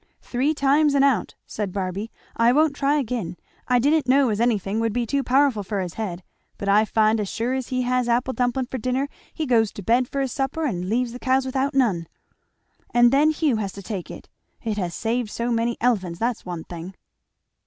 "Three 0.23 0.55
times 0.55 0.95
and 0.95 1.05
out," 1.05 1.35
said 1.45 1.71
Barby. 1.71 2.09
"I 2.35 2.51
won't 2.51 2.75
try 2.75 2.95
again. 2.95 3.37
I 3.67 3.77
didn't 3.77 4.07
know 4.07 4.29
as 4.29 4.41
anything 4.41 4.79
would 4.79 4.93
be 4.93 5.05
too 5.05 5.21
powerful 5.21 5.61
for 5.61 5.79
his 5.79 5.93
head; 5.93 6.23
but 6.57 6.67
I 6.67 6.85
find 6.85 7.19
as 7.19 7.29
sure 7.29 7.53
as 7.53 7.67
he 7.67 7.83
has 7.83 8.09
apple 8.09 8.33
dumplin' 8.33 8.65
for 8.65 8.79
dinner 8.79 9.07
he 9.31 9.45
goes 9.45 9.71
to 9.73 9.83
bed 9.83 10.07
for 10.07 10.21
his 10.21 10.31
supper 10.31 10.65
and 10.65 10.89
leaves 10.89 11.11
the 11.11 11.19
cows 11.19 11.45
without 11.45 11.75
none. 11.75 12.07
And 12.91 13.11
then 13.11 13.29
Hugh 13.29 13.57
has 13.57 13.73
to 13.73 13.83
take 13.83 14.09
it. 14.09 14.27
It 14.63 14.79
has 14.79 14.95
saved 14.95 15.29
so 15.29 15.51
many 15.51 15.77
Elephants 15.79 16.17
that's 16.17 16.47
one 16.47 16.63
thing." 16.63 16.95